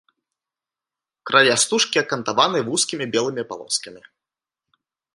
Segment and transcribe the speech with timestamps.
[1.31, 4.01] Края стужкі акантаваны вузкімі белымі палоскамі.